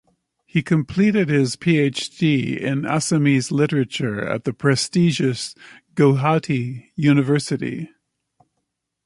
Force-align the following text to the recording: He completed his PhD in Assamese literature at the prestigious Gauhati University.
He 0.47 0.63
completed 0.63 1.29
his 1.29 1.55
PhD 1.55 2.57
in 2.59 2.85
Assamese 2.85 3.51
literature 3.51 4.19
at 4.27 4.45
the 4.45 4.51
prestigious 4.51 5.53
Gauhati 5.95 6.87
University. 6.95 7.87